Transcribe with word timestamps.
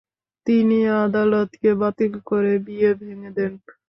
তিনি 0.47 0.77
আদালতকে 0.99 1.69
বাতিল 1.81 2.13
করে 2.29 2.53
বিয়ে 2.65 2.91
ভেঙ্গে 2.99 3.31
দেন। 3.37 3.51